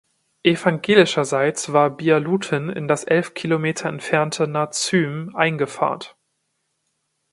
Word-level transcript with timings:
Evangelischerseits 0.41 1.73
war 1.73 1.91
Bialutten 1.95 2.71
in 2.71 2.87
das 2.87 3.03
elf 3.03 3.35
Kilometer 3.35 3.87
entfernte 3.87 4.47
Narzym 4.47 5.35
eingepfarrt. 5.35 6.15